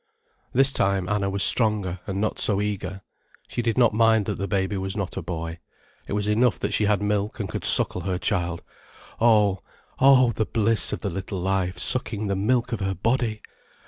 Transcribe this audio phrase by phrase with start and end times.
[0.51, 3.01] This time, Anna was stronger, and not so eager.
[3.47, 5.59] She did not mind that the baby was not a boy.
[6.07, 8.63] It was enough that she had milk and could suckle her child:
[9.19, 9.59] Oh,
[9.99, 13.41] oh, the bliss of the little life sucking the milk of her body!